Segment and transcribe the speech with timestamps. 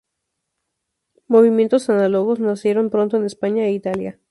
[1.27, 4.19] Movimientos análogos nacieron pronto en España e Italia.